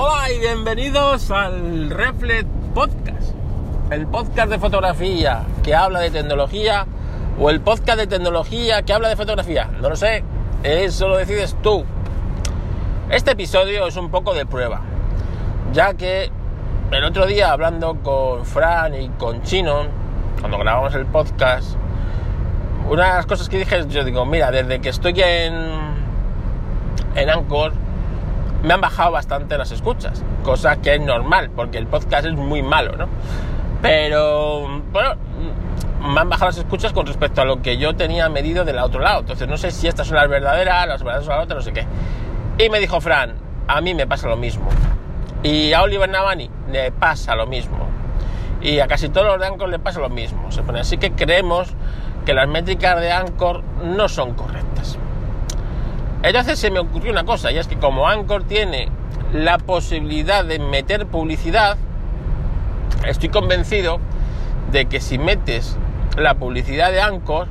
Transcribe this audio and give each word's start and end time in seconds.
Hola 0.00 0.30
y 0.30 0.38
bienvenidos 0.38 1.28
al 1.32 1.90
Reflet 1.90 2.46
Podcast, 2.72 3.34
el 3.90 4.06
podcast 4.06 4.48
de 4.48 4.60
fotografía 4.60 5.44
que 5.64 5.74
habla 5.74 5.98
de 5.98 6.12
tecnología 6.12 6.86
o 7.36 7.50
el 7.50 7.60
podcast 7.60 7.98
de 7.98 8.06
tecnología 8.06 8.82
que 8.82 8.92
habla 8.92 9.08
de 9.08 9.16
fotografía. 9.16 9.68
No 9.80 9.88
lo 9.88 9.96
sé, 9.96 10.22
eso 10.62 11.08
lo 11.08 11.16
decides 11.16 11.56
tú. 11.64 11.84
Este 13.10 13.32
episodio 13.32 13.88
es 13.88 13.96
un 13.96 14.08
poco 14.08 14.34
de 14.34 14.46
prueba, 14.46 14.82
ya 15.72 15.94
que 15.94 16.30
el 16.92 17.02
otro 17.02 17.26
día 17.26 17.50
hablando 17.50 17.96
con 18.00 18.46
Fran 18.46 18.94
y 18.94 19.08
con 19.08 19.42
Chino, 19.42 19.82
cuando 20.38 20.58
grabamos 20.58 20.94
el 20.94 21.06
podcast, 21.06 21.74
una 22.88 23.04
de 23.04 23.14
las 23.14 23.26
cosas 23.26 23.48
que 23.48 23.58
dije, 23.58 23.84
yo 23.88 24.04
digo, 24.04 24.24
mira, 24.24 24.52
desde 24.52 24.80
que 24.80 24.90
estoy 24.90 25.20
en, 25.20 25.56
en 27.16 27.30
Anchor, 27.30 27.72
me 28.62 28.74
han 28.74 28.80
bajado 28.80 29.12
bastante 29.12 29.56
las 29.56 29.70
escuchas, 29.70 30.22
cosa 30.42 30.80
que 30.80 30.94
es 30.94 31.00
normal, 31.00 31.50
porque 31.54 31.78
el 31.78 31.86
podcast 31.86 32.26
es 32.26 32.34
muy 32.34 32.62
malo, 32.62 32.96
¿no? 32.96 33.08
Pero, 33.82 34.82
bueno, 34.92 35.14
me 36.00 36.20
han 36.20 36.28
bajado 36.28 36.50
las 36.50 36.58
escuchas 36.58 36.92
con 36.92 37.06
respecto 37.06 37.42
a 37.42 37.44
lo 37.44 37.62
que 37.62 37.78
yo 37.78 37.94
tenía 37.94 38.28
medido 38.28 38.64
del 38.64 38.78
otro 38.78 39.00
lado. 39.00 39.20
Entonces, 39.20 39.46
no 39.48 39.56
sé 39.56 39.70
si 39.70 39.86
estas 39.86 40.08
son 40.08 40.16
las 40.16 40.28
verdaderas, 40.28 40.88
las 40.88 41.02
verdaderas 41.02 41.26
son 41.26 41.36
las 41.36 41.44
otras, 41.44 41.58
no 41.58 41.62
sé 41.62 41.72
qué. 41.72 41.86
Y 42.64 42.70
me 42.70 42.80
dijo 42.80 43.00
Fran, 43.00 43.34
a 43.68 43.80
mí 43.80 43.94
me 43.94 44.06
pasa 44.06 44.28
lo 44.28 44.36
mismo. 44.36 44.68
Y 45.42 45.72
a 45.72 45.82
Oliver 45.82 46.08
Navani 46.08 46.50
le 46.72 46.90
pasa 46.90 47.36
lo 47.36 47.46
mismo. 47.46 47.86
Y 48.60 48.80
a 48.80 48.88
casi 48.88 49.08
todos 49.08 49.26
los 49.26 49.38
de 49.38 49.46
Anchor 49.46 49.68
le 49.68 49.78
pasa 49.78 50.00
lo 50.00 50.08
mismo. 50.08 50.50
Se 50.50 50.62
pone 50.62 50.80
así 50.80 50.98
que 50.98 51.12
creemos 51.12 51.72
que 52.26 52.34
las 52.34 52.48
métricas 52.48 53.00
de 53.00 53.12
Anchor 53.12 53.62
no 53.84 54.08
son 54.08 54.34
correctas. 54.34 54.98
Entonces 56.22 56.58
se 56.58 56.70
me 56.70 56.80
ocurrió 56.80 57.12
una 57.12 57.24
cosa, 57.24 57.52
y 57.52 57.58
es 57.58 57.68
que 57.68 57.76
como 57.78 58.08
Anchor 58.08 58.44
tiene 58.44 58.88
la 59.32 59.58
posibilidad 59.58 60.44
de 60.44 60.58
meter 60.58 61.06
publicidad, 61.06 61.76
estoy 63.06 63.28
convencido 63.28 64.00
de 64.72 64.86
que 64.86 65.00
si 65.00 65.18
metes 65.18 65.76
la 66.16 66.34
publicidad 66.34 66.90
de 66.90 67.00
Anchor, 67.00 67.46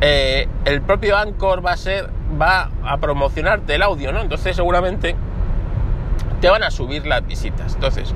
eh, 0.00 0.48
el 0.64 0.80
propio 0.80 1.18
Anchor 1.18 1.64
va 1.64 1.72
a 1.72 1.76
ser, 1.76 2.08
va 2.40 2.70
a 2.84 2.96
promocionarte 2.98 3.74
el 3.74 3.82
audio, 3.82 4.12
¿no? 4.12 4.20
Entonces 4.20 4.56
seguramente 4.56 5.14
te 6.40 6.48
van 6.48 6.62
a 6.62 6.70
subir 6.70 7.06
las 7.06 7.26
visitas. 7.26 7.74
Entonces, 7.74 8.14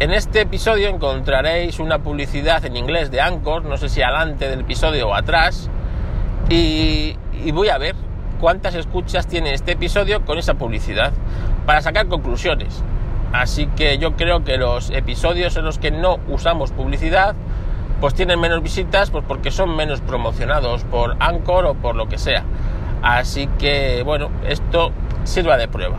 en 0.00 0.10
este 0.10 0.40
episodio 0.40 0.88
encontraréis 0.88 1.78
una 1.80 1.98
publicidad 1.98 2.64
en 2.64 2.76
inglés 2.76 3.10
de 3.10 3.20
Anchor, 3.20 3.66
no 3.66 3.76
sé 3.76 3.90
si 3.90 4.00
adelante 4.00 4.48
del 4.48 4.60
episodio 4.60 5.10
o 5.10 5.14
atrás, 5.14 5.68
y, 6.48 7.16
y 7.44 7.52
voy 7.52 7.68
a 7.68 7.76
ver 7.76 7.94
cuántas 8.42 8.74
escuchas 8.74 9.26
tiene 9.28 9.54
este 9.54 9.72
episodio 9.72 10.24
con 10.24 10.36
esa 10.36 10.54
publicidad 10.54 11.12
para 11.64 11.80
sacar 11.80 12.08
conclusiones. 12.08 12.82
Así 13.32 13.68
que 13.68 13.98
yo 13.98 14.16
creo 14.16 14.42
que 14.42 14.56
los 14.56 14.90
episodios 14.90 15.56
en 15.56 15.64
los 15.64 15.78
que 15.78 15.92
no 15.92 16.18
usamos 16.26 16.72
publicidad 16.72 17.36
pues 18.00 18.14
tienen 18.14 18.40
menos 18.40 18.60
visitas 18.60 19.12
pues 19.12 19.24
porque 19.28 19.52
son 19.52 19.76
menos 19.76 20.00
promocionados 20.00 20.82
por 20.82 21.14
Anchor 21.20 21.66
o 21.66 21.74
por 21.74 21.94
lo 21.94 22.08
que 22.08 22.18
sea. 22.18 22.42
Así 23.00 23.48
que 23.60 24.02
bueno, 24.02 24.28
esto 24.48 24.90
sirva 25.22 25.56
de 25.56 25.68
prueba. 25.68 25.98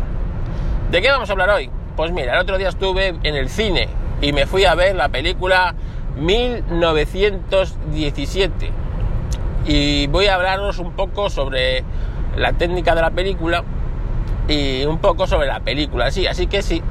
¿De 0.91 1.01
qué 1.01 1.11
vamos 1.11 1.29
a 1.29 1.31
hablar 1.31 1.49
hoy? 1.49 1.69
Pues 1.95 2.11
mira, 2.11 2.33
el 2.33 2.39
otro 2.39 2.57
día 2.57 2.67
estuve 2.67 3.15
en 3.23 3.35
el 3.37 3.47
cine 3.47 3.87
y 4.21 4.33
me 4.33 4.47
fui 4.47 4.65
a 4.65 4.75
ver 4.75 4.97
la 4.97 5.07
película 5.07 5.75
1917 6.17 8.83
y 9.65 10.07
voy 10.07 10.27
a 10.27 10.35
hablaros 10.35 10.79
un 10.79 10.91
poco 10.91 11.29
sobre 11.29 11.83
la 12.37 12.53
técnica 12.53 12.95
de 12.95 13.01
la 13.01 13.11
película 13.11 13.63
y 14.47 14.85
un 14.85 14.97
poco 14.97 15.27
sobre 15.27 15.47
la 15.47 15.59
película. 15.59 16.11
Sí, 16.11 16.27
así 16.27 16.47
que 16.47 16.61
si 16.61 16.81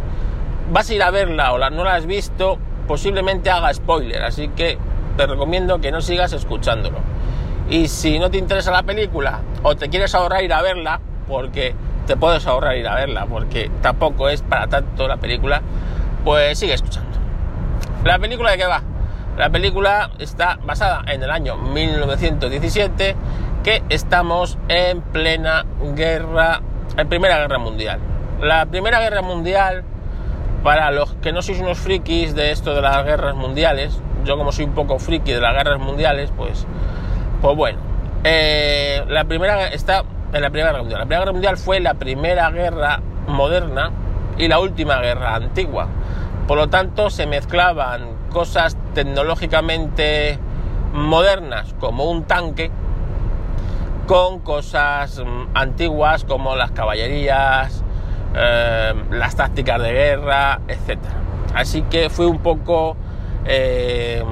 vas 0.70 0.88
a 0.88 0.94
ir 0.94 1.02
a 1.02 1.10
verla 1.10 1.52
o 1.52 1.58
la, 1.58 1.70
no 1.70 1.84
la 1.84 1.94
has 1.94 2.06
visto, 2.06 2.58
posiblemente 2.86 3.50
haga 3.50 3.72
spoiler, 3.72 4.22
así 4.22 4.48
que 4.48 4.78
te 5.16 5.26
recomiendo 5.26 5.80
que 5.80 5.92
no 5.92 6.00
sigas 6.00 6.32
escuchándolo. 6.32 6.98
Y 7.70 7.88
si 7.88 8.18
no 8.18 8.30
te 8.30 8.38
interesa 8.38 8.70
la 8.70 8.82
película 8.82 9.40
o 9.62 9.76
te 9.76 9.88
quieres 9.88 10.14
ahorrar 10.14 10.42
ir 10.42 10.52
a 10.52 10.62
verla, 10.62 11.00
porque 11.28 11.74
te 12.06 12.16
puedes 12.16 12.46
ahorrar 12.46 12.76
ir 12.76 12.88
a 12.88 12.94
verla, 12.94 13.26
porque 13.26 13.70
tampoco 13.80 14.28
es 14.28 14.42
para 14.42 14.66
tanto 14.66 15.06
la 15.06 15.16
película, 15.16 15.62
pues 16.24 16.58
sigue 16.58 16.74
escuchando. 16.74 17.10
¿La 18.04 18.18
película 18.18 18.50
de 18.50 18.58
qué 18.58 18.66
va? 18.66 18.82
La 19.38 19.48
película 19.48 20.10
está 20.18 20.58
basada 20.66 21.02
en 21.06 21.22
el 21.22 21.30
año 21.30 21.56
1917 21.56 23.16
que 23.62 23.82
estamos 23.88 24.58
en 24.68 25.00
plena 25.00 25.64
guerra, 25.94 26.60
en 26.96 27.08
Primera 27.08 27.38
Guerra 27.38 27.58
Mundial. 27.58 28.00
La 28.40 28.66
Primera 28.66 29.00
Guerra 29.00 29.22
Mundial, 29.22 29.84
para 30.64 30.90
los 30.90 31.14
que 31.14 31.32
no 31.32 31.42
sois 31.42 31.60
unos 31.60 31.78
frikis 31.78 32.34
de 32.34 32.50
esto 32.50 32.74
de 32.74 32.82
las 32.82 33.04
guerras 33.04 33.36
mundiales, 33.36 34.00
yo 34.24 34.36
como 34.36 34.52
soy 34.52 34.64
un 34.64 34.72
poco 34.72 34.98
friki 34.98 35.32
de 35.32 35.40
las 35.40 35.54
guerras 35.54 35.78
mundiales, 35.80 36.32
pues, 36.36 36.66
pues 37.40 37.56
bueno, 37.56 37.78
eh, 38.24 39.04
la 39.08 39.24
primera 39.24 39.68
está 39.68 40.04
en 40.32 40.42
la 40.42 40.50
Primera 40.50 40.70
Guerra 40.70 40.82
Mundial. 40.82 41.00
La 41.00 41.06
Primera 41.06 41.20
Guerra 41.20 41.32
Mundial 41.32 41.56
fue 41.56 41.80
la 41.80 41.94
primera 41.94 42.50
guerra 42.50 43.00
moderna 43.26 43.90
y 44.38 44.48
la 44.48 44.58
última 44.58 45.00
guerra 45.00 45.34
antigua. 45.34 45.88
Por 46.48 46.56
lo 46.58 46.68
tanto, 46.68 47.10
se 47.10 47.26
mezclaban 47.26 48.16
cosas 48.30 48.76
tecnológicamente 48.94 50.38
modernas 50.92 51.74
como 51.78 52.10
un 52.10 52.24
tanque 52.24 52.70
con 54.06 54.40
cosas 54.40 55.20
mm, 55.24 55.48
antiguas 55.54 56.24
como 56.24 56.56
las 56.56 56.72
caballerías, 56.72 57.82
eh, 58.34 58.94
las 59.10 59.36
tácticas 59.36 59.80
de 59.80 59.92
guerra, 59.92 60.60
etc. 60.68 60.98
Así 61.54 61.82
que 61.82 62.10
fue 62.10 62.26
un 62.26 62.38
poco 62.38 62.96
eh, 63.44 64.22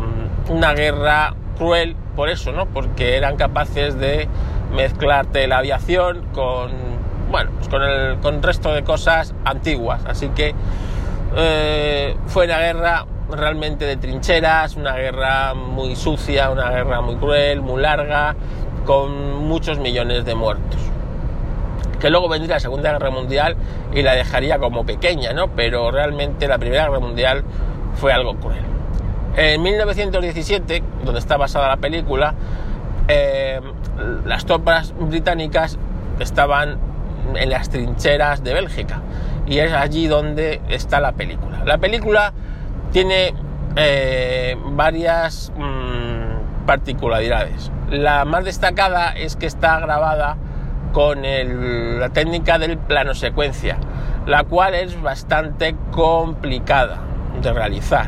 una 0.48 0.72
guerra 0.72 1.34
cruel 1.56 1.96
por 2.16 2.28
eso, 2.28 2.52
¿no? 2.52 2.66
Porque 2.66 3.16
eran 3.16 3.36
capaces 3.36 3.98
de 3.98 4.28
mezclarte 4.74 5.46
la 5.46 5.58
aviación 5.58 6.26
con, 6.32 6.70
bueno, 7.30 7.50
pues 7.56 7.68
con 7.68 7.82
el 7.82 8.18
con 8.20 8.42
resto 8.42 8.72
de 8.72 8.82
cosas 8.82 9.34
antiguas. 9.44 10.02
Así 10.06 10.28
que 10.30 10.54
eh, 11.36 12.16
fue 12.26 12.46
una 12.46 12.58
guerra 12.58 13.06
realmente 13.30 13.84
de 13.84 13.96
trincheras, 13.96 14.76
una 14.76 14.94
guerra 14.94 15.54
muy 15.54 15.94
sucia, 15.96 16.50
una 16.50 16.70
guerra 16.70 17.00
muy 17.00 17.16
cruel, 17.16 17.60
muy 17.60 17.80
larga, 17.80 18.34
con 18.90 19.46
muchos 19.46 19.78
millones 19.78 20.24
de 20.24 20.34
muertos. 20.34 20.80
Que 22.00 22.10
luego 22.10 22.28
vendría 22.28 22.56
la 22.56 22.60
Segunda 22.60 22.90
Guerra 22.90 23.10
Mundial 23.10 23.54
y 23.94 24.02
la 24.02 24.16
dejaría 24.16 24.58
como 24.58 24.84
pequeña, 24.84 25.32
¿no? 25.32 25.46
Pero 25.54 25.92
realmente 25.92 26.48
la 26.48 26.58
Primera 26.58 26.86
Guerra 26.86 26.98
Mundial 26.98 27.44
fue 27.94 28.12
algo 28.12 28.34
cruel. 28.34 28.64
En 29.36 29.62
1917, 29.62 30.82
donde 31.04 31.20
está 31.20 31.36
basada 31.36 31.68
la 31.68 31.76
película, 31.76 32.34
eh, 33.06 33.60
las 34.24 34.44
tropas 34.44 34.92
británicas 34.98 35.78
estaban 36.18 36.78
en 37.36 37.48
las 37.48 37.70
trincheras 37.70 38.42
de 38.42 38.54
Bélgica 38.54 39.02
y 39.46 39.60
es 39.60 39.72
allí 39.72 40.08
donde 40.08 40.60
está 40.68 40.98
la 40.98 41.12
película. 41.12 41.62
La 41.64 41.78
película 41.78 42.32
tiene 42.90 43.34
eh, 43.76 44.56
varias 44.72 45.52
mmm, 45.56 46.66
particularidades. 46.66 47.70
La 47.90 48.24
más 48.24 48.44
destacada 48.44 49.10
es 49.10 49.34
que 49.34 49.46
está 49.46 49.80
grabada 49.80 50.36
con 50.92 51.22
la 51.22 52.08
técnica 52.10 52.56
del 52.60 52.78
plano 52.78 53.14
secuencia, 53.14 53.78
la 54.26 54.44
cual 54.44 54.74
es 54.76 55.00
bastante 55.02 55.74
complicada 55.90 56.98
de 57.42 57.52
realizar, 57.52 58.06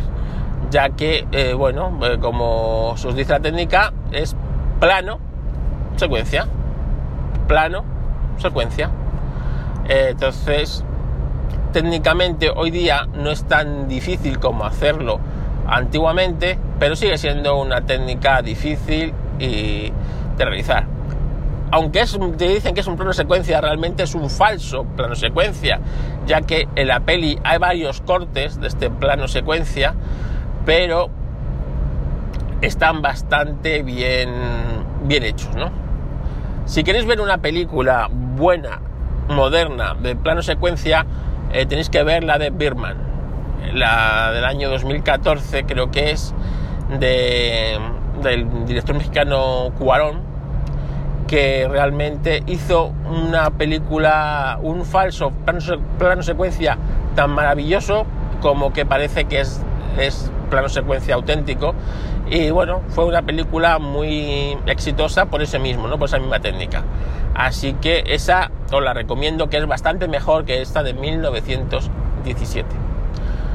ya 0.70 0.90
que, 0.90 1.26
eh, 1.32 1.54
bueno, 1.54 1.98
eh, 2.04 2.18
como 2.20 2.90
os 2.90 3.14
dice 3.16 3.32
la 3.32 3.40
técnica, 3.40 3.92
es 4.12 4.36
plano, 4.78 5.18
secuencia, 5.96 6.46
plano, 7.48 7.82
secuencia. 8.36 8.88
Eh, 9.88 10.10
entonces, 10.10 10.84
técnicamente 11.72 12.50
hoy 12.54 12.70
día 12.70 13.08
no 13.14 13.30
es 13.30 13.42
tan 13.48 13.88
difícil 13.88 14.38
como 14.38 14.64
hacerlo 14.64 15.18
antiguamente, 15.66 16.56
pero 16.78 16.94
sigue 16.94 17.18
siendo 17.18 17.60
una 17.60 17.80
técnica 17.80 18.42
difícil 18.42 19.12
y 19.38 19.92
de 20.36 20.44
realizar. 20.44 20.86
Aunque 21.70 22.04
te 22.36 22.48
dicen 22.48 22.74
que 22.74 22.80
es 22.80 22.86
un 22.86 22.96
plano 22.96 23.14
secuencia, 23.14 23.60
realmente 23.60 24.02
es 24.02 24.14
un 24.14 24.28
falso 24.28 24.84
plano 24.84 25.14
secuencia, 25.14 25.80
ya 26.26 26.42
que 26.42 26.68
en 26.76 26.88
la 26.88 27.00
peli 27.00 27.38
hay 27.44 27.58
varios 27.58 28.02
cortes 28.02 28.60
de 28.60 28.68
este 28.68 28.90
plano 28.90 29.26
secuencia, 29.26 29.94
pero 30.66 31.08
están 32.60 33.00
bastante 33.00 33.82
bien, 33.82 34.30
bien 35.04 35.22
hechos, 35.22 35.54
¿no? 35.56 35.70
Si 36.66 36.84
queréis 36.84 37.06
ver 37.06 37.20
una 37.20 37.38
película 37.38 38.08
buena, 38.10 38.80
moderna, 39.28 39.94
de 39.94 40.14
plano 40.14 40.42
secuencia, 40.42 41.06
eh, 41.52 41.64
tenéis 41.66 41.88
que 41.88 42.02
ver 42.02 42.22
la 42.22 42.38
de 42.38 42.50
Birman, 42.50 42.96
la 43.72 44.30
del 44.32 44.44
año 44.44 44.68
2014 44.70 45.64
creo 45.64 45.90
que 45.90 46.10
es, 46.10 46.34
de, 46.98 47.78
del 48.22 48.66
director 48.66 48.94
mexicano 48.96 49.72
Cuarón, 49.78 50.20
que 51.26 51.66
realmente 51.68 52.42
hizo 52.46 52.92
una 53.08 53.50
película, 53.50 54.58
un 54.62 54.84
falso 54.84 55.32
plano, 55.98 56.22
secuencia 56.22 56.76
tan 57.14 57.30
maravilloso 57.30 58.06
como 58.40 58.72
que 58.72 58.84
parece 58.84 59.24
que 59.24 59.40
es, 59.40 59.62
es 59.98 60.30
plano 60.50 60.68
secuencia 60.68 61.14
auténtico. 61.14 61.74
Y 62.28 62.50
bueno, 62.50 62.82
fue 62.88 63.04
una 63.04 63.22
película 63.22 63.78
muy 63.78 64.56
exitosa 64.66 65.26
por 65.26 65.42
ese 65.42 65.58
mismo, 65.58 65.88
¿no? 65.88 65.98
Por 65.98 66.08
esa 66.08 66.18
misma 66.18 66.40
técnica. 66.40 66.82
Así 67.34 67.74
que 67.74 68.04
esa 68.06 68.50
os 68.70 68.82
la 68.82 68.94
recomiendo, 68.94 69.48
que 69.48 69.56
es 69.56 69.66
bastante 69.66 70.08
mejor 70.08 70.44
que 70.44 70.60
esta 70.60 70.82
de 70.82 70.94
1917. 70.94 72.68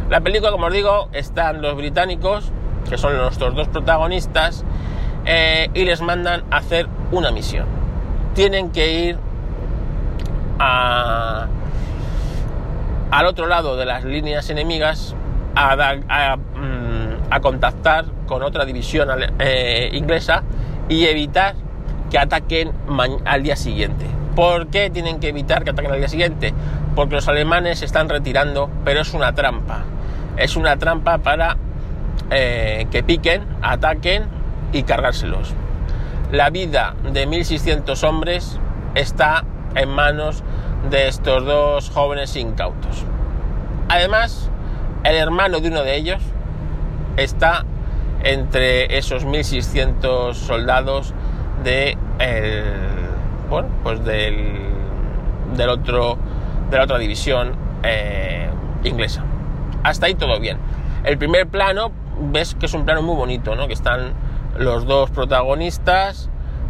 La 0.10 0.22
película, 0.22 0.52
como 0.52 0.68
os 0.68 0.74
digo, 0.74 1.10
están 1.12 1.62
los 1.62 1.76
británicos, 1.76 2.52
que 2.90 2.98
son 2.98 3.16
nuestros 3.18 3.56
dos 3.56 3.68
protagonistas, 3.68 4.64
eh, 5.26 5.70
y 5.74 5.84
les 5.84 6.02
mandan 6.02 6.44
a 6.52 6.58
hacer 6.58 6.88
una 7.12 7.32
misión. 7.32 7.66
Tienen 8.34 8.72
que 8.72 8.94
ir 8.94 9.18
al 10.60 11.50
otro 13.26 13.48
lado 13.48 13.78
de 13.78 13.86
las 13.86 14.04
líneas 14.04 14.50
enemigas 14.50 15.16
a, 15.56 16.36
mm, 16.38 17.42
contactar 17.42 18.06
con 18.26 18.42
otra 18.42 18.66
división 18.66 19.10
eh, 19.40 19.90
inglesa 19.94 20.44
y 20.90 21.06
evitar 21.06 21.56
que 22.10 22.18
ataquen 22.18 22.72
al 23.26 23.44
día 23.44 23.56
siguiente. 23.56 24.06
¿Por 24.36 24.68
qué 24.68 24.90
tienen 24.90 25.20
que 25.20 25.30
evitar 25.30 25.64
que 25.64 25.72
ataquen 25.72 25.92
al 25.92 26.00
día 26.00 26.08
siguiente? 26.08 26.54
Porque 26.96 27.16
los 27.16 27.28
alemanes 27.28 27.80
se 27.80 27.86
están 27.86 28.08
retirando, 28.08 28.70
pero 28.86 29.02
es 29.02 29.14
una 29.14 29.34
trampa. 29.34 29.84
Es 30.38 30.56
una 30.56 30.78
trampa 30.78 31.18
para 31.18 31.58
eh, 32.32 32.88
que 32.92 33.04
piquen, 33.04 33.44
ataquen 33.62 34.26
y 34.74 34.84
cargárselos. 34.84 35.54
La 36.32 36.50
vida 36.50 36.96
de 37.12 37.28
1.600 37.28 38.04
hombres 38.04 38.60
está 38.96 39.46
en 39.76 39.90
manos 39.90 40.44
de 40.90 41.08
estos 41.08 41.46
dos 41.46 41.90
jóvenes 41.90 42.36
incautos. 42.36 43.06
Además, 43.90 44.50
el 45.04 45.16
hermano 45.16 45.60
de 45.60 45.70
uno 45.70 45.84
de 45.84 45.96
ellos 45.96 46.22
está 47.16 47.66
entre 48.24 48.98
esos 48.98 49.26
1.600 49.26 50.34
soldados 50.34 51.14
de 51.64 51.98
bueno, 53.50 53.70
pues 53.84 54.04
del, 54.04 54.38
del 55.56 55.70
otro, 55.70 56.18
de 56.70 56.78
la 56.78 56.84
otra 56.84 56.98
división 56.98 57.54
eh, 57.84 58.50
inglesa. 58.84 59.24
Hasta 59.84 60.08
ahí 60.08 60.16
todo 60.16 60.40
bien. 60.40 60.58
El 61.04 61.18
primer 61.18 61.48
plano, 61.48 61.92
ves 62.20 62.56
que 62.56 62.66
es 62.66 62.74
un 62.74 62.86
plano 62.86 63.02
muy 63.02 63.16
bonito, 63.16 63.56
¿no? 63.56 63.68
Que 63.68 63.74
están 63.74 64.14
los 64.58 64.86
dos 64.86 65.10
protagonistas, 65.10 66.30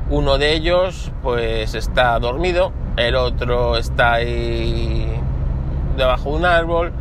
uno 0.10 0.38
de 0.38 0.54
ellos 0.54 1.12
pues 1.22 1.76
está 1.76 2.18
dormido, 2.20 2.72
el 2.96 3.16
otro 3.16 3.78
está 3.78 4.14
ahí 4.14 5.20
debajo 5.98 6.32
de 6.32 6.36
un 6.38 6.46
árbol, 6.46 6.94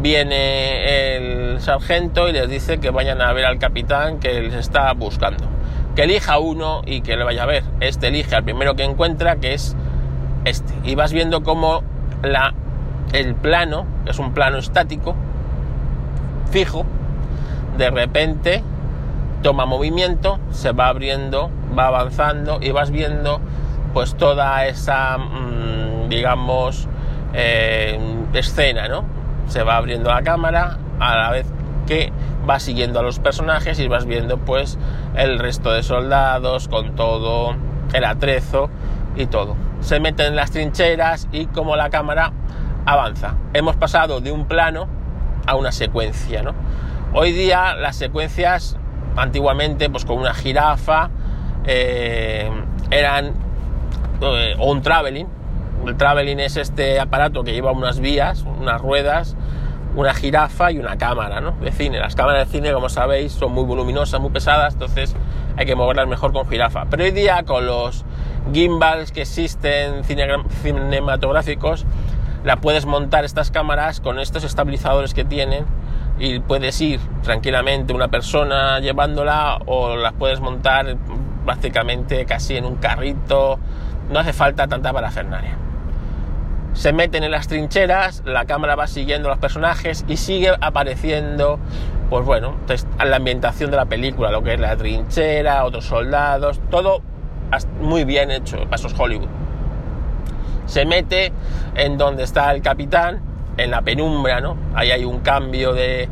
viene 0.00 1.16
el 1.16 1.60
sargento 1.60 2.28
y 2.28 2.32
les 2.32 2.48
dice 2.48 2.78
que 2.78 2.90
vayan 2.90 3.20
a 3.20 3.32
ver 3.32 3.44
al 3.44 3.58
capitán 3.58 4.18
que 4.18 4.40
les 4.42 4.54
está 4.54 4.92
buscando. 4.92 5.44
Que 5.94 6.04
elija 6.04 6.38
uno 6.38 6.82
y 6.86 7.02
que 7.02 7.16
le 7.16 7.24
vaya 7.24 7.42
a 7.42 7.46
ver. 7.46 7.64
Este 7.80 8.08
elige 8.08 8.34
al 8.34 8.44
primero 8.44 8.74
que 8.76 8.82
encuentra, 8.82 9.36
que 9.36 9.54
es 9.54 9.76
este. 10.44 10.72
Y 10.84 10.94
vas 10.94 11.12
viendo 11.12 11.42
cómo 11.42 11.82
la, 12.22 12.54
el 13.12 13.34
plano, 13.34 13.86
que 14.04 14.12
es 14.12 14.18
un 14.18 14.32
plano 14.32 14.58
estático, 14.58 15.14
fijo, 16.50 16.86
de 17.76 17.90
repente 17.90 18.62
toma 19.42 19.66
movimiento, 19.66 20.38
se 20.50 20.72
va 20.72 20.88
abriendo, 20.88 21.50
va 21.76 21.88
avanzando 21.88 22.58
y 22.60 22.70
vas 22.70 22.90
viendo 22.90 23.40
pues 23.92 24.14
toda 24.16 24.66
esa, 24.66 25.18
mm, 25.18 26.08
digamos, 26.08 26.88
eh, 27.34 27.98
escena, 28.32 28.88
¿no? 28.88 29.04
Se 29.46 29.62
va 29.62 29.76
abriendo 29.76 30.10
la 30.10 30.22
cámara 30.22 30.78
a 31.00 31.16
la 31.16 31.30
vez 31.30 31.46
que 31.86 32.12
va 32.48 32.60
siguiendo 32.60 33.00
a 33.00 33.02
los 33.02 33.18
personajes 33.18 33.78
y 33.78 33.88
vas 33.88 34.06
viendo 34.06 34.38
pues 34.38 34.78
el 35.16 35.38
resto 35.38 35.72
de 35.72 35.82
soldados 35.82 36.68
con 36.68 36.94
todo 36.94 37.54
el 37.92 38.04
atrezo 38.04 38.70
y 39.16 39.26
todo. 39.26 39.56
Se 39.80 40.00
meten 40.00 40.28
en 40.28 40.36
las 40.36 40.50
trincheras 40.50 41.28
y 41.32 41.46
como 41.46 41.76
la 41.76 41.90
cámara 41.90 42.32
avanza. 42.86 43.34
Hemos 43.52 43.76
pasado 43.76 44.20
de 44.20 44.32
un 44.32 44.46
plano 44.46 44.86
a 45.46 45.56
una 45.56 45.72
secuencia, 45.72 46.42
¿no? 46.42 46.54
Hoy 47.14 47.32
día 47.32 47.74
las 47.74 47.96
secuencias 47.96 48.78
antiguamente 49.16 49.90
pues 49.90 50.06
con 50.06 50.16
una 50.16 50.32
jirafa 50.32 51.10
eh, 51.66 52.50
eran 52.90 53.34
eh, 54.22 54.54
o 54.58 54.72
un 54.72 54.80
traveling. 54.80 55.26
El 55.86 55.96
traveling 55.98 56.38
es 56.40 56.56
este 56.56 56.98
aparato 57.00 57.44
que 57.44 57.52
lleva 57.52 57.70
unas 57.72 58.00
vías 58.00 58.46
unas 58.58 58.80
ruedas 58.80 59.36
una 59.94 60.14
jirafa 60.14 60.72
y 60.72 60.78
una 60.78 60.96
cámara 60.96 61.38
de 61.60 61.70
cine. 61.70 61.98
Las 61.98 62.14
cámaras 62.14 62.46
de 62.46 62.52
cine 62.58 62.72
como 62.72 62.88
sabéis 62.88 63.32
son 63.32 63.52
muy 63.52 63.64
voluminosas 63.64 64.18
muy 64.18 64.30
pesadas 64.30 64.72
entonces 64.72 65.14
hay 65.58 65.66
que 65.66 65.74
moverlas 65.74 66.08
mejor 66.08 66.32
con 66.32 66.48
jirafa. 66.48 66.86
Pero 66.88 67.04
hoy 67.04 67.10
día 67.10 67.42
con 67.42 67.66
los 67.66 68.06
gimbals 68.54 69.12
que 69.12 69.20
existen 69.20 70.02
cinematográficos 70.04 71.84
la 72.42 72.56
puedes 72.56 72.86
montar 72.86 73.26
estas 73.26 73.50
cámaras 73.50 74.00
con 74.00 74.18
estos 74.18 74.44
estabilizadores 74.44 75.12
que 75.12 75.26
tienen 75.26 75.66
y 76.22 76.38
puedes 76.38 76.80
ir 76.80 77.00
tranquilamente 77.24 77.92
una 77.92 78.06
persona 78.06 78.78
llevándola 78.78 79.58
o 79.66 79.96
las 79.96 80.12
puedes 80.12 80.40
montar 80.40 80.96
básicamente 81.44 82.24
casi 82.26 82.56
en 82.56 82.64
un 82.64 82.76
carrito, 82.76 83.58
no 84.08 84.20
hace 84.20 84.32
falta 84.32 84.68
tanta 84.68 84.92
parafernalia. 84.92 85.56
Se 86.74 86.92
meten 86.92 87.24
en 87.24 87.32
las 87.32 87.48
trincheras, 87.48 88.22
la 88.24 88.44
cámara 88.44 88.76
va 88.76 88.86
siguiendo 88.86 89.28
a 89.28 89.32
los 89.32 89.40
personajes 89.40 90.04
y 90.06 90.16
sigue 90.16 90.52
apareciendo, 90.60 91.58
pues 92.08 92.24
bueno, 92.24 92.54
la 93.04 93.16
ambientación 93.16 93.72
de 93.72 93.78
la 93.78 93.86
película, 93.86 94.30
lo 94.30 94.44
que 94.44 94.54
es 94.54 94.60
la 94.60 94.76
trinchera, 94.76 95.64
otros 95.64 95.86
soldados, 95.86 96.60
todo 96.70 97.02
muy 97.80 98.04
bien 98.04 98.30
hecho, 98.30 98.64
pasos 98.70 98.94
Hollywood. 98.96 99.28
Se 100.66 100.86
mete 100.86 101.32
en 101.74 101.98
donde 101.98 102.22
está 102.22 102.52
el 102.52 102.62
capitán 102.62 103.31
en 103.56 103.70
la 103.70 103.82
penumbra, 103.82 104.40
¿no? 104.40 104.56
Ahí 104.74 104.90
hay 104.90 105.04
un 105.04 105.20
cambio 105.20 105.72
de, 105.72 106.08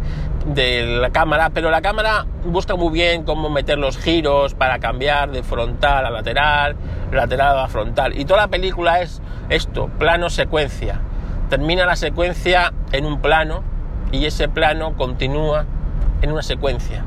la 1.00 1.10
cámara, 1.10 1.50
pero 1.50 1.70
la 1.70 1.82
cámara 1.82 2.26
busca 2.44 2.74
muy 2.74 2.92
bien 2.92 3.24
cómo 3.24 3.50
meter 3.50 3.78
los 3.78 3.98
giros 3.98 4.54
para 4.54 4.78
cambiar 4.78 5.30
de 5.30 5.42
frontal 5.42 6.06
a 6.06 6.10
lateral, 6.10 6.76
lateral 7.12 7.58
a 7.58 7.68
frontal. 7.68 8.18
Y 8.18 8.24
toda 8.24 8.40
la 8.42 8.48
película 8.48 9.00
es 9.00 9.20
esto, 9.48 9.88
plano 9.98 10.30
secuencia. 10.30 11.00
Termina 11.50 11.84
la 11.84 11.96
secuencia 11.96 12.72
en 12.92 13.04
un 13.04 13.20
plano 13.20 13.62
y 14.12 14.24
ese 14.24 14.48
plano 14.48 14.96
continúa 14.96 15.66
en 16.22 16.32
una 16.32 16.42
secuencia. 16.42 17.04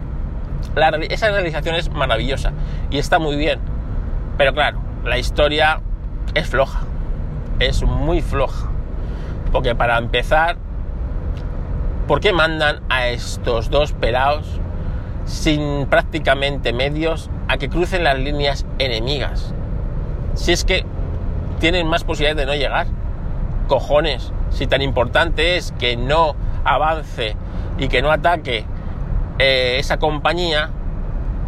esa 1.10 1.32
realización 1.32 1.76
es 1.76 1.92
maravillosa 1.92 2.52
y 2.90 2.98
está 2.98 3.20
muy 3.20 3.36
bien. 3.36 3.60
Pero 4.38 4.54
claro, 4.54 4.80
la 5.04 5.18
historia 5.18 5.82
es 6.34 6.48
floja. 6.48 6.82
Es 7.60 7.84
muy 7.84 8.22
floja. 8.22 8.73
Porque 9.54 9.76
para 9.76 9.98
empezar, 9.98 10.58
¿por 12.08 12.20
qué 12.20 12.34
mandan 12.34 12.82
a 12.90 13.08
estos 13.08 13.70
dos 13.70 13.94
pelados 13.94 14.60
sin 15.26 15.86
prácticamente 15.86 16.74
medios 16.74 17.30
a 17.48 17.58
que 17.58 17.70
crucen 17.70 18.04
las 18.04 18.20
líneas 18.20 18.66
enemigas? 18.80 19.54
Si 20.34 20.52
es 20.52 20.66
que 20.66 20.86
tienen 21.60 21.88
más 21.88 22.04
posibilidades 22.04 22.46
de 22.46 22.46
no 22.46 22.56
llegar. 22.56 22.88
Cojones, 23.70 24.34
si 24.50 24.68
tan 24.68 24.82
importante 24.82 25.56
es 25.56 25.72
que 25.80 25.96
no 25.96 26.36
avance 26.66 27.38
y 27.78 27.88
que 27.88 28.02
no 28.02 28.12
ataque 28.12 28.66
eh, 29.40 29.78
esa 29.80 29.98
compañía, 29.98 30.72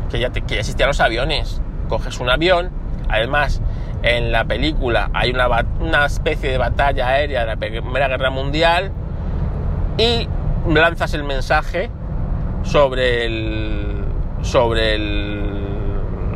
que 0.10 0.20
ya, 0.20 0.30
que 0.30 0.42
ya 0.42 0.60
existían 0.62 0.88
los 0.88 1.02
aviones. 1.02 1.62
Coges 1.90 2.22
un 2.22 2.30
avión, 2.30 2.70
además 3.10 3.62
en 4.06 4.32
la 4.32 4.46
película 4.46 5.10
hay 5.14 5.32
una, 5.32 6.06
especie 6.06 6.52
de 6.52 6.60
batalla 6.60 7.08
aérea 7.08 7.40
de 7.42 7.48
la 7.48 7.56
Primera 7.56 8.08
Guerra 8.08 8.30
Mundial 8.30 8.92
y 9.98 10.30
lanzas 10.68 11.16
el 11.16 11.24
mensaje 11.24 11.90
sobre 12.62 13.26
el 13.26 14.06
sobre 14.44 14.94
el 14.94 15.42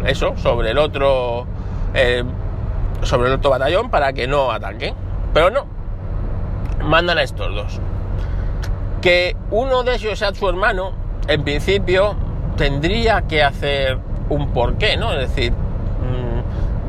eso 0.08 0.36
sobre 0.38 0.72
el 0.72 0.80
otro 0.80 1.46
eh, 1.94 2.24
sobre 3.04 3.28
el 3.28 3.36
otro 3.36 3.52
batallón 3.52 3.92
para 3.92 4.14
que 4.14 4.26
no 4.28 4.52
ataque 4.52 4.96
pero 5.32 5.52
no 5.52 5.68
mandan 6.84 7.20
a 7.20 7.24
estos 7.24 7.54
dos. 7.54 7.80
Que 9.02 9.36
uno 9.52 9.84
de 9.84 9.96
ellos 9.96 10.18
sea 10.18 10.34
su 10.34 10.50
hermano 10.50 10.94
en 11.28 11.44
principio 11.44 12.16
tendría 12.58 13.28
que 13.28 13.44
hacer 13.44 14.00
un 14.30 14.50
porqué 14.54 14.98
no 14.98 15.14
es 15.14 15.30
decir 15.30 15.54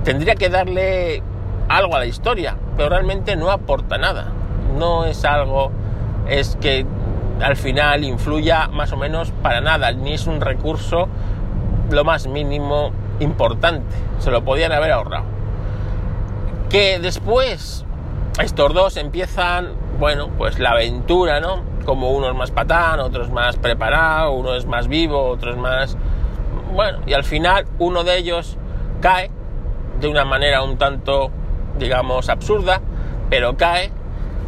tendría 0.05 0.35
que 0.35 0.49
darle 0.49 1.23
algo 1.69 1.95
a 1.95 2.01
la 2.01 2.07
historia, 2.07 2.57
pero 2.77 2.89
realmente 2.89 3.37
no 3.37 3.51
aporta 3.51 3.99
nada. 3.99 4.27
No 4.79 5.05
es 5.05 5.25
algo, 5.25 5.71
es 6.29 6.57
que 6.61 6.87
al 7.43 7.57
final 7.57 8.05
influya 8.05 8.69
más 8.69 8.93
o 8.93 8.97
menos 8.97 9.33
para 9.43 9.61
nada, 9.61 9.93
ni 9.93 10.15
es 10.15 10.27
un 10.27 10.41
recurso 10.41 11.09
lo 11.91 12.05
más 12.05 12.27
mínimo 12.27 12.93
importante. 13.21 13.95
Se 14.19 14.31
lo 14.31 14.45
podían 14.45 14.73
haber 14.73 14.93
ahorrado. 14.93 15.25
Que 16.69 16.99
después 16.99 17.85
estos 18.41 18.75
dos 18.75 18.97
empiezan, 18.97 19.73
bueno, 19.99 20.29
pues 20.39 20.59
la 20.59 20.71
aventura, 20.71 21.41
¿no? 21.41 21.63
Como 21.85 22.11
uno 22.11 22.29
es 22.29 22.35
más 22.35 22.51
patán, 22.51 23.01
otro 23.01 23.25
es 23.25 23.31
más 23.31 23.57
preparado, 23.57 24.33
uno 24.33 24.55
es 24.55 24.67
más 24.67 24.89
vivo, 24.89 25.29
otro 25.29 25.51
es 25.51 25.57
más... 25.57 25.97
Bueno, 26.73 26.99
y 27.07 27.15
al 27.15 27.25
final 27.25 27.67
uno 27.79 28.05
de 28.05 28.19
ellos 28.19 28.57
cae 29.01 29.31
de 30.01 30.09
una 30.09 30.25
manera 30.25 30.63
un 30.63 30.79
tanto, 30.79 31.31
digamos, 31.79 32.29
absurda, 32.29 32.81
pero 33.29 33.57
cae 33.57 33.91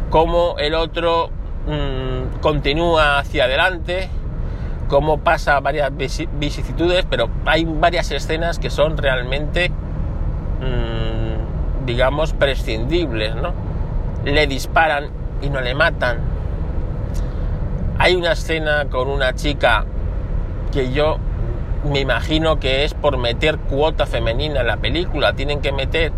como 0.09 0.55
el 0.57 0.75
otro 0.75 1.29
mmm, 1.67 2.39
continúa 2.41 3.19
hacia 3.19 3.45
adelante, 3.45 4.09
como 4.87 5.19
pasa 5.19 5.59
varias 5.59 5.91
vicisitudes, 5.95 7.05
pero 7.09 7.29
hay 7.45 7.65
varias 7.65 8.11
escenas 8.11 8.59
que 8.59 8.69
son 8.69 8.97
realmente, 8.97 9.69
mmm, 9.69 11.85
digamos, 11.85 12.33
prescindibles, 12.33 13.35
¿no? 13.35 13.53
Le 14.25 14.47
disparan 14.47 15.09
y 15.41 15.49
no 15.49 15.61
le 15.61 15.75
matan. 15.75 16.19
Hay 17.99 18.15
una 18.15 18.33
escena 18.33 18.85
con 18.89 19.07
una 19.07 19.33
chica 19.33 19.85
que 20.71 20.91
yo 20.91 21.17
me 21.83 21.99
imagino 21.99 22.59
que 22.59 22.83
es 22.85 22.93
por 22.93 23.17
meter 23.17 23.57
cuota 23.57 24.05
femenina 24.05 24.61
en 24.61 24.67
la 24.67 24.77
película. 24.77 25.33
Tienen 25.33 25.61
que 25.61 25.71
meter 25.71 26.11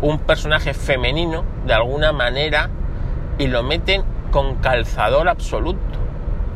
un 0.00 0.18
personaje 0.18 0.74
femenino 0.74 1.44
de 1.66 1.74
alguna 1.74 2.12
manera 2.12 2.70
y 3.38 3.46
lo 3.46 3.62
meten 3.62 4.02
con 4.30 4.56
calzador 4.56 5.28
absoluto, 5.28 5.80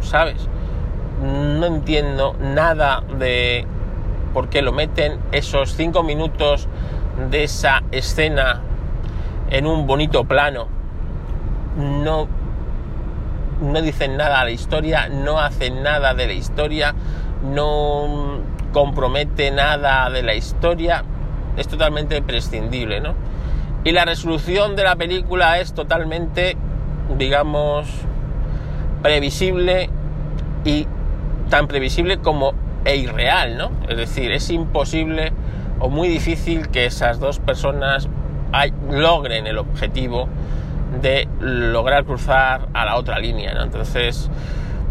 ¿sabes? 0.01 0.49
No 1.23 1.67
entiendo 1.67 2.35
nada 2.41 3.03
de 3.19 3.67
por 4.33 4.49
qué 4.49 4.63
lo 4.63 4.73
meten 4.73 5.19
esos 5.33 5.75
cinco 5.75 6.03
minutos 6.03 6.69
de 7.31 7.45
esa 7.45 7.83
escena 7.91 8.63
en 9.51 9.67
un 9.67 9.87
bonito 9.87 10.25
plano. 10.25 10.69
No, 11.77 12.27
no 13.61 13.83
dicen 13.83 14.17
nada 14.17 14.41
a 14.41 14.45
la 14.45 14.51
historia, 14.51 15.09
no 15.09 15.39
hacen 15.39 15.83
nada 15.83 16.15
de 16.15 16.27
la 16.27 16.33
historia, 16.33 16.95
no 17.43 18.41
compromete 18.73 19.51
nada 19.51 20.11
de 20.11 20.23
la 20.23 20.35
historia, 20.35 21.05
es 21.57 21.69
totalmente 21.69 22.21
prescindible, 22.23 23.01
¿no? 23.01 23.15
Y 23.85 23.93
la 23.93 24.05
resolución 24.05 24.77
de 24.77 24.85
la 24.85 24.97
película 24.97 25.59
es 25.61 25.73
totalmente, 25.73 26.57
digamos, 27.17 27.89
previsible 29.03 29.89
y 30.65 30.87
tan 31.49 31.69
previsible 31.69 32.19
como 32.19 32.53
e 32.85 32.97
irreal, 32.97 33.57
¿no? 33.57 33.71
Es 33.89 33.97
decir, 33.97 34.33
es 34.33 34.51
imposible 34.51 35.33
o 35.79 35.89
muy 35.89 36.09
difícil 36.09 36.69
que 36.69 36.87
esas 36.87 37.21
dos 37.21 37.39
personas 37.39 38.09
logren 38.91 39.47
el 39.47 39.59
objetivo 39.59 40.29
de 41.03 41.29
lograr 41.41 42.05
cruzar 42.05 42.69
a 42.73 42.85
la 42.85 42.97
otra 42.97 43.19
línea. 43.19 43.53
Entonces, 43.63 44.31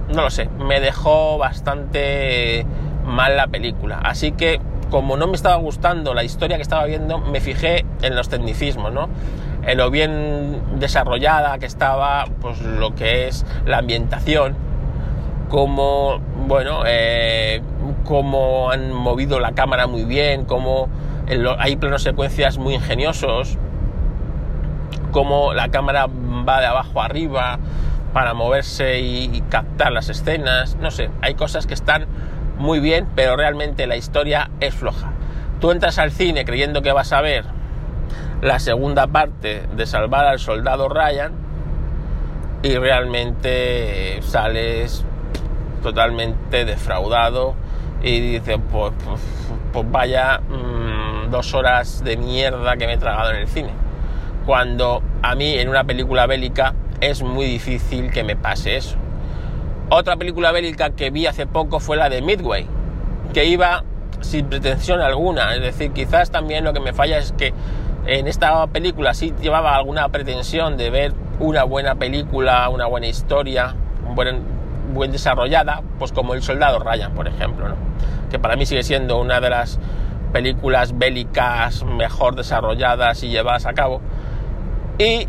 no 0.09 0.23
lo 0.23 0.29
sé, 0.29 0.49
me 0.59 0.79
dejó 0.79 1.37
bastante 1.37 2.65
mal 3.05 3.37
la 3.37 3.47
película. 3.47 3.99
Así 4.03 4.31
que, 4.31 4.59
como 4.89 5.17
no 5.17 5.27
me 5.27 5.35
estaba 5.35 5.55
gustando 5.55 6.13
la 6.13 6.23
historia 6.23 6.57
que 6.57 6.63
estaba 6.63 6.85
viendo, 6.85 7.19
me 7.19 7.39
fijé 7.39 7.85
en 8.01 8.15
los 8.15 8.29
tecnicismos, 8.29 8.93
¿no? 8.93 9.09
En 9.65 9.77
lo 9.77 9.89
bien 9.89 10.79
desarrollada 10.79 11.57
que 11.57 11.65
estaba, 11.65 12.25
pues 12.41 12.61
lo 12.61 12.93
que 12.93 13.27
es 13.27 13.45
la 13.65 13.79
ambientación, 13.79 14.55
como, 15.49 16.19
bueno, 16.47 16.83
eh, 16.85 17.61
cómo 18.03 18.69
han 18.71 18.91
movido 18.91 19.39
la 19.39 19.53
cámara 19.53 19.87
muy 19.87 20.03
bien, 20.03 20.45
cómo 20.45 20.89
hay 21.57 21.75
planos 21.75 22.03
secuencias 22.03 22.57
muy 22.57 22.75
ingeniosos, 22.75 23.57
cómo 25.11 25.53
la 25.53 25.69
cámara 25.69 26.07
va 26.07 26.59
de 26.59 26.67
abajo 26.67 27.01
arriba, 27.01 27.57
para 28.15 28.33
moverse 28.33 29.01
y, 29.01 29.43
captar 29.49 29.91
las 29.91 30.07
escenas. 30.07 30.77
No 30.77 30.89
sé, 30.89 31.09
hay 31.21 31.33
cosas 31.33 31.67
que 31.67 31.73
están 31.73 32.05
muy 32.57 32.79
bien, 32.79 33.09
pero 33.13 33.35
realmente 33.35 33.87
la 33.87 33.97
historia 33.97 34.51
es 34.61 34.73
floja. 34.73 35.11
Tú 35.59 35.71
entras 35.71 35.99
al 35.99 36.11
cine 36.11 36.45
creyendo 36.45 36.81
que 36.81 36.93
vas 36.93 37.11
a 37.11 37.19
ver 37.19 37.43
la 38.41 38.59
segunda 38.59 39.07
parte 39.07 39.63
de 39.75 39.85
Salvar 39.85 40.27
al 40.27 40.39
Soldado 40.39 40.87
Ryan 40.87 41.33
y 42.63 42.77
realmente 42.77 44.21
sales 44.21 45.03
totalmente 45.83 46.63
defraudado 46.63 47.53
y 48.01 48.21
dices, 48.21 48.59
pues, 48.71 48.93
pues, 49.03 49.19
pues 49.73 49.91
vaya 49.91 50.39
mmm, 50.39 51.31
dos 51.31 51.53
horas 51.53 52.01
de 52.01 52.15
mierda 52.15 52.77
que 52.77 52.87
me 52.87 52.93
he 52.93 52.97
tragado 52.97 53.31
en 53.31 53.41
el 53.41 53.47
cine. 53.49 53.71
Cuando 54.45 55.03
a 55.21 55.35
mí 55.35 55.55
en 55.55 55.67
una 55.67 55.83
película 55.83 56.27
bélica 56.27 56.75
es 57.09 57.23
muy 57.23 57.45
difícil 57.45 58.11
que 58.11 58.23
me 58.23 58.35
pase 58.35 58.77
eso. 58.77 58.97
Otra 59.89 60.15
película 60.17 60.51
bélica 60.51 60.91
que 60.91 61.09
vi 61.09 61.27
hace 61.27 61.45
poco 61.45 61.79
fue 61.79 61.97
la 61.97 62.09
de 62.09 62.21
Midway, 62.21 62.67
que 63.33 63.45
iba 63.45 63.83
sin 64.21 64.47
pretensión 64.47 65.01
alguna, 65.01 65.53
es 65.55 65.61
decir, 65.61 65.91
quizás 65.91 66.31
también 66.31 66.63
lo 66.63 66.73
que 66.73 66.79
me 66.79 66.93
falla 66.93 67.17
es 67.17 67.31
que 67.33 67.53
en 68.07 68.27
esta 68.27 68.65
película 68.67 69.13
sí 69.13 69.33
llevaba 69.41 69.75
alguna 69.75 70.09
pretensión 70.09 70.77
de 70.77 70.89
ver 70.89 71.13
una 71.39 71.63
buena 71.63 71.95
película, 71.95 72.69
una 72.69 72.85
buena 72.85 73.07
historia, 73.07 73.75
un 74.07 74.15
buen, 74.93 75.11
desarrollada, 75.11 75.81
pues 75.99 76.11
como 76.11 76.33
El 76.33 76.41
Soldado 76.41 76.79
Ryan, 76.79 77.13
por 77.13 77.27
ejemplo, 77.27 77.67
que 78.29 78.39
para 78.39 78.55
mí 78.55 78.65
sigue 78.65 78.83
siendo 78.83 79.19
una 79.19 79.39
de 79.41 79.49
las 79.49 79.79
películas 80.31 80.97
bélicas 80.97 81.83
mejor 81.83 82.35
desarrolladas 82.35 83.23
y 83.23 83.29
llevadas 83.29 83.65
a 83.65 83.73
cabo. 83.73 84.01
Y 84.97 85.27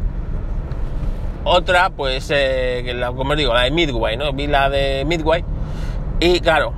otra, 1.47 1.91
pues, 1.91 2.29
eh, 2.35 2.85
como 3.17 3.37
digo, 3.37 3.55
la 3.55 3.63
de 3.63 3.71
Midway, 3.71 4.17
¿no? 4.17 4.33
Vi 4.33 4.49
la 4.49 4.69
de 4.69 5.05
Midway 5.07 5.45
y 6.19 6.41
claro, 6.41 6.75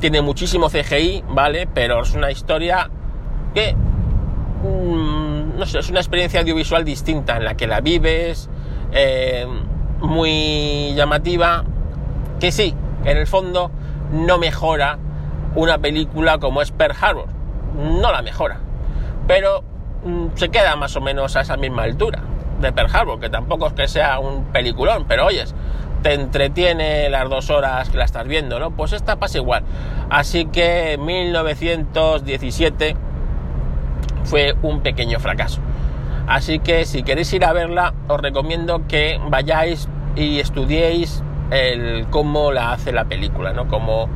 tiene 0.00 0.22
muchísimo 0.22 0.68
CGI, 0.68 1.22
¿vale? 1.28 1.68
Pero 1.72 2.02
es 2.02 2.14
una 2.14 2.30
historia 2.32 2.90
que, 3.54 3.74
mm, 3.74 5.56
no 5.56 5.66
sé, 5.66 5.78
es 5.78 5.88
una 5.88 6.00
experiencia 6.00 6.40
audiovisual 6.40 6.84
distinta 6.84 7.36
en 7.36 7.44
la 7.44 7.54
que 7.54 7.68
la 7.68 7.80
vives, 7.80 8.50
eh, 8.90 9.46
muy 10.00 10.94
llamativa, 10.96 11.64
que 12.40 12.50
sí, 12.50 12.74
en 13.04 13.16
el 13.16 13.26
fondo 13.28 13.70
no 14.10 14.36
mejora 14.38 14.98
una 15.54 15.78
película 15.78 16.38
como 16.38 16.60
es 16.60 16.72
Pearl 16.72 16.96
Harbor, 17.00 17.28
no 17.76 18.10
la 18.10 18.22
mejora, 18.22 18.58
pero 19.28 19.62
mm, 20.04 20.26
se 20.34 20.48
queda 20.48 20.74
más 20.74 20.96
o 20.96 21.00
menos 21.00 21.36
a 21.36 21.42
esa 21.42 21.56
misma 21.56 21.84
altura 21.84 22.27
de 22.60 22.72
Pearl 22.72 22.90
Harbor, 22.92 23.20
que 23.20 23.30
tampoco 23.30 23.68
es 23.68 23.72
que 23.72 23.88
sea 23.88 24.18
un 24.18 24.44
peliculón, 24.46 25.04
pero 25.06 25.26
oyes, 25.26 25.54
te 26.02 26.14
entretiene 26.14 27.08
las 27.08 27.28
dos 27.28 27.50
horas 27.50 27.88
que 27.90 27.96
la 27.96 28.04
estás 28.04 28.26
viendo, 28.26 28.58
¿no? 28.58 28.70
Pues 28.70 28.92
esta 28.92 29.16
pasa 29.16 29.38
igual. 29.38 29.64
Así 30.10 30.46
que 30.46 30.98
1917 30.98 32.96
fue 34.24 34.54
un 34.62 34.80
pequeño 34.80 35.18
fracaso. 35.18 35.60
Así 36.26 36.58
que 36.58 36.84
si 36.84 37.02
queréis 37.02 37.32
ir 37.32 37.44
a 37.44 37.52
verla, 37.52 37.94
os 38.06 38.20
recomiendo 38.20 38.86
que 38.86 39.18
vayáis 39.28 39.88
y 40.14 40.40
estudiéis 40.40 41.22
el 41.50 42.06
cómo 42.10 42.52
la 42.52 42.72
hace 42.72 42.92
la 42.92 43.06
película, 43.06 43.52
¿no? 43.52 43.68
Cómo 43.68 44.08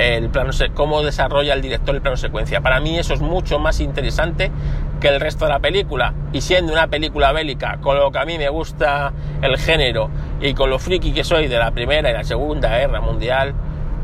el 0.00 0.30
plano, 0.30 0.50
cómo 0.74 1.02
desarrolla 1.02 1.52
el 1.52 1.60
director 1.60 1.94
el 1.94 2.00
plano 2.00 2.16
secuencia. 2.16 2.62
Para 2.62 2.80
mí 2.80 2.98
eso 2.98 3.12
es 3.12 3.20
mucho 3.20 3.58
más 3.58 3.80
interesante 3.80 4.50
que 4.98 5.08
el 5.08 5.20
resto 5.20 5.44
de 5.44 5.52
la 5.52 5.58
película. 5.58 6.14
Y 6.32 6.40
siendo 6.40 6.72
una 6.72 6.86
película 6.86 7.32
bélica, 7.32 7.78
con 7.82 7.98
lo 7.98 8.10
que 8.10 8.18
a 8.18 8.24
mí 8.24 8.38
me 8.38 8.48
gusta 8.48 9.12
el 9.42 9.58
género 9.58 10.10
y 10.40 10.54
con 10.54 10.70
lo 10.70 10.78
friki 10.78 11.12
que 11.12 11.22
soy 11.22 11.48
de 11.48 11.58
la 11.58 11.72
Primera 11.72 12.10
y 12.10 12.14
la 12.14 12.24
Segunda 12.24 12.70
Guerra 12.78 13.00
Mundial, 13.00 13.54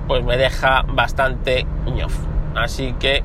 pues 0.07 0.23
me 0.23 0.37
deja 0.37 0.83
bastante 0.87 1.67
ñof. 1.87 2.15
Así 2.55 2.95
que 3.01 3.25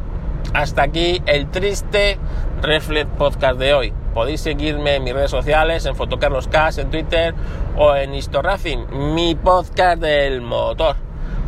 hasta 0.54 0.84
aquí 0.84 1.22
el 1.25 1.48
triste 1.51 2.18
Reflex 2.62 3.10
Podcast 3.18 3.60
de 3.60 3.74
hoy. 3.74 3.94
Podéis 4.13 4.42
seguirme 4.42 4.96
en 4.96 5.04
mis 5.04 5.13
redes 5.13 5.32
sociales, 5.32 5.86
en 5.86 5.96
Fotocarloscast, 5.96 6.80
en 6.80 6.90
Twitter 6.90 7.34
o 7.78 7.96
en 7.96 8.13
Historracing, 8.13 9.13
mi 9.13 9.36
podcast 9.36 10.01
del 10.01 10.42
motor, 10.42 10.96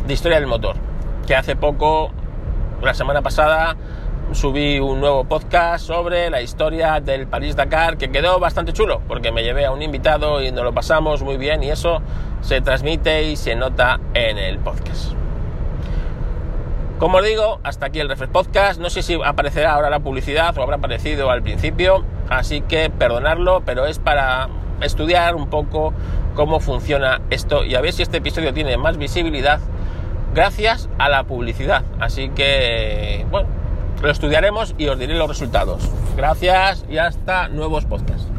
de 0.06 0.14
historia 0.14 0.38
del 0.38 0.46
motor 0.46 0.83
que 1.24 1.34
hace 1.34 1.56
poco, 1.56 2.10
la 2.82 2.94
semana 2.94 3.22
pasada, 3.22 3.76
subí 4.32 4.78
un 4.78 5.00
nuevo 5.00 5.24
podcast 5.24 5.86
sobre 5.86 6.28
la 6.28 6.42
historia 6.42 7.00
del 7.00 7.26
París-Dakar 7.26 7.96
que 7.96 8.10
quedó 8.10 8.38
bastante 8.38 8.72
chulo 8.72 9.00
porque 9.06 9.32
me 9.32 9.42
llevé 9.42 9.64
a 9.64 9.70
un 9.70 9.82
invitado 9.82 10.42
y 10.42 10.50
nos 10.50 10.64
lo 10.64 10.72
pasamos 10.72 11.22
muy 11.22 11.36
bien 11.36 11.62
y 11.62 11.70
eso 11.70 12.02
se 12.40 12.60
transmite 12.60 13.24
y 13.24 13.36
se 13.36 13.54
nota 13.54 14.00
en 14.12 14.38
el 14.38 14.58
podcast. 14.58 15.12
Como 16.98 17.18
os 17.18 17.24
digo, 17.24 17.60
hasta 17.62 17.86
aquí 17.86 18.00
el 18.00 18.08
Refresh 18.08 18.30
Podcast. 18.30 18.80
No 18.80 18.88
sé 18.90 19.02
si 19.02 19.18
aparecerá 19.24 19.72
ahora 19.72 19.90
la 19.90 20.00
publicidad 20.00 20.56
o 20.56 20.62
habrá 20.62 20.76
aparecido 20.76 21.30
al 21.30 21.42
principio, 21.42 22.04
así 22.28 22.60
que 22.60 22.90
perdonarlo, 22.90 23.62
pero 23.64 23.86
es 23.86 23.98
para 23.98 24.48
estudiar 24.80 25.34
un 25.34 25.48
poco 25.48 25.92
cómo 26.34 26.60
funciona 26.60 27.20
esto 27.30 27.64
y 27.64 27.74
a 27.76 27.80
ver 27.80 27.92
si 27.92 28.02
este 28.02 28.18
episodio 28.18 28.52
tiene 28.52 28.76
más 28.76 28.96
visibilidad 28.96 29.60
gracias 30.34 30.88
a 30.98 31.08
la 31.08 31.24
publicidad. 31.24 31.84
Así 32.00 32.28
que, 32.30 33.24
bueno, 33.30 33.48
lo 34.02 34.10
estudiaremos 34.10 34.74
y 34.76 34.88
os 34.88 34.98
diré 34.98 35.14
los 35.14 35.28
resultados. 35.28 35.88
Gracias 36.16 36.84
y 36.88 36.98
hasta 36.98 37.48
nuevos 37.48 37.84
podcasts. 37.84 38.33